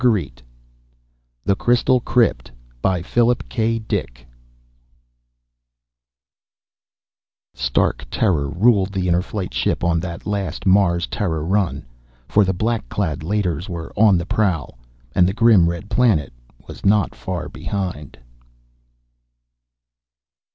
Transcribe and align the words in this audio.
pgdp.net 0.01 0.41
THE 1.45 1.55
CRYSTAL 1.55 1.99
CRYPT 1.99 2.49
By 2.81 3.03
PHILIP 3.03 3.47
K. 3.49 3.77
DICK 3.77 4.25
_Stark 7.55 8.05
terror 8.09 8.49
ruled 8.49 8.93
the 8.93 9.07
Inner 9.07 9.21
Flight 9.21 9.53
ship 9.53 9.83
on 9.83 9.99
that 9.99 10.25
last 10.25 10.65
Mars 10.65 11.05
Terra 11.05 11.43
run. 11.43 11.85
For 12.27 12.43
the 12.43 12.51
black 12.51 12.89
clad 12.89 13.21
Leiters 13.21 13.69
were 13.69 13.93
on 13.95 14.17
the 14.17 14.25
prowl... 14.25 14.79
and 15.13 15.27
the 15.27 15.33
grim 15.37 15.69
red 15.69 15.87
planet 15.87 16.33
was 16.67 16.83
not 16.83 17.13
far 17.13 17.47
behind. 17.47 18.17